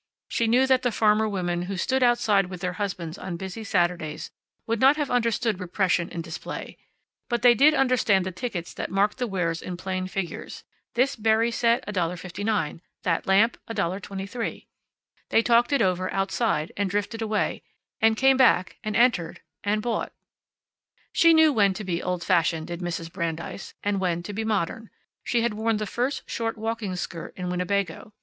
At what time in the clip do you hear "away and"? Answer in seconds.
17.21-18.17